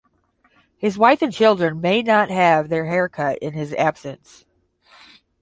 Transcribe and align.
His 0.79 0.97
wife 0.97 1.21
and 1.21 1.31
children 1.31 1.79
may 1.79 2.01
not 2.01 2.31
have 2.31 2.69
their 2.69 2.85
hair 2.87 3.07
cut 3.07 3.37
in 3.37 3.53
his 3.53 3.71
absence. 3.75 4.45